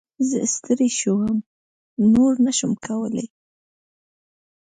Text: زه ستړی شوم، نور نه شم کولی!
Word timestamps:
زه 0.29 0.39
ستړی 0.55 0.89
شوم، 0.99 1.35
نور 2.13 2.33
نه 2.45 2.51
شم 2.57 2.71
کولی! 2.85 3.25